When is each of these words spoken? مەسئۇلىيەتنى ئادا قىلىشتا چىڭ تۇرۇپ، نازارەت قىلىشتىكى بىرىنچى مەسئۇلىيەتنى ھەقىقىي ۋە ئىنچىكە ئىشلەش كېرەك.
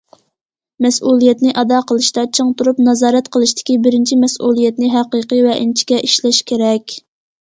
مەسئۇلىيەتنى 0.85 1.51
ئادا 1.61 1.81
قىلىشتا 1.91 2.23
چىڭ 2.39 2.49
تۇرۇپ، 2.61 2.81
نازارەت 2.87 3.29
قىلىشتىكى 3.37 3.77
بىرىنچى 3.85 4.17
مەسئۇلىيەتنى 4.25 4.91
ھەقىقىي 4.97 5.45
ۋە 5.49 5.55
ئىنچىكە 5.61 6.01
ئىشلەش 6.09 6.41
كېرەك. 6.53 6.99